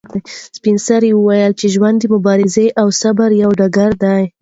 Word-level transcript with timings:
سپین 0.57 0.77
سرې 0.87 1.11
وویل 1.15 1.51
چې 1.59 1.65
ژوند 1.75 1.97
د 1.99 2.03
مبارزې 2.13 2.67
او 2.81 2.87
صبر 3.01 3.29
یو 3.41 3.51
ډګر 3.59 3.91
دی. 4.03 4.21